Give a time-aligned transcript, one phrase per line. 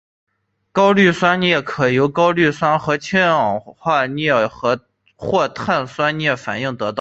[0.71, 4.49] 高氯酸镍可由高氯酸和氢氧化镍
[5.19, 6.89] 或碳酸镍反应得到。